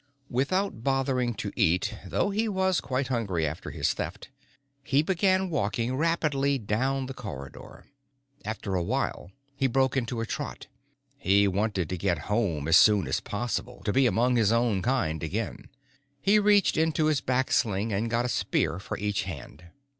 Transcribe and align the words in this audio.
Without 0.31 0.83
bothering 0.83 1.35
to 1.35 1.51
eat, 1.55 1.93
though 2.07 2.31
he 2.31 2.47
was 2.49 2.81
quite 2.81 3.09
hungry 3.09 3.45
after 3.45 3.69
his 3.69 3.93
Theft, 3.93 4.29
he 4.83 5.03
began 5.03 5.51
walking 5.51 5.95
rapidly 5.95 6.57
down 6.57 7.05
the 7.05 7.13
corridor. 7.13 7.85
After 8.43 8.73
a 8.73 8.81
while, 8.81 9.29
he 9.55 9.67
broke 9.67 9.95
into 9.95 10.19
a 10.19 10.25
trot. 10.25 10.65
He 11.19 11.47
wanted 11.47 11.87
to 11.89 11.97
get 11.99 12.17
home 12.33 12.67
as 12.67 12.77
soon 12.77 13.07
as 13.07 13.19
possible 13.19 13.83
to 13.85 13.93
be 13.93 14.07
among 14.07 14.37
his 14.37 14.51
own 14.51 14.81
kind 14.81 15.21
again. 15.21 15.69
He 16.19 16.39
reached 16.39 16.77
into 16.77 17.05
his 17.05 17.21
back 17.21 17.51
sling 17.51 17.93
and 17.93 18.09
got 18.09 18.25
a 18.25 18.27
spear 18.27 18.79
for 18.79 18.97
each 18.97 19.25
hand. 19.25 19.65